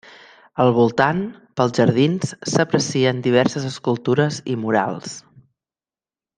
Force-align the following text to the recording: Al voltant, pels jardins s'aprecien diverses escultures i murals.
Al 0.63 0.71
voltant, 0.77 1.19
pels 1.59 1.75
jardins 1.81 2.33
s'aprecien 2.53 3.21
diverses 3.29 3.69
escultures 3.73 4.43
i 4.55 4.59
murals. 4.65 5.17